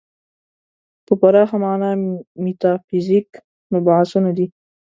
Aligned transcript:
په 1.05 1.13
پراخه 1.19 1.57
معنا 1.63 1.89
میتافیزیک 2.43 3.27
مبحثونه 3.73 4.29
دي. 4.37 4.45